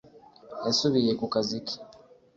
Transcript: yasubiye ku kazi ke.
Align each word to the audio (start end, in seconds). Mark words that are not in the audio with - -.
yasubiye 0.65 1.11
ku 1.19 1.25
kazi 1.33 1.57
ke. 1.65 1.75